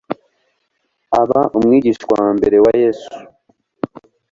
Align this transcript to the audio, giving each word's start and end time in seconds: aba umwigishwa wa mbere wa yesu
aba 1.21 1.41
umwigishwa 1.57 2.11
wa 2.21 2.29
mbere 2.37 2.57
wa 2.63 2.71
yesu 2.81 3.11